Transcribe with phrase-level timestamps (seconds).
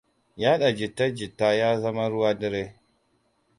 [0.41, 2.63] Yaɗa jita-jita ya zama ruwa dare.